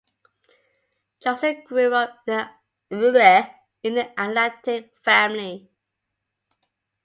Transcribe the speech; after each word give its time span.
Johnson 1.19 1.61
grew 1.63 1.93
up 1.93 2.23
in 2.27 2.97
an 3.83 3.97
athletic 4.17 4.97
family. 5.03 5.69